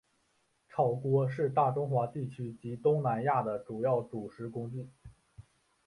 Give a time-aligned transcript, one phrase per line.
[0.67, 4.89] 炒锅是大中华地区及东南亚的主要煮食工具。